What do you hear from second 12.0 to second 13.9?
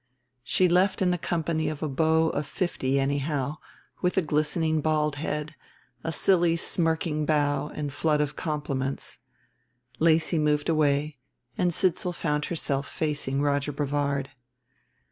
found herself facing Roger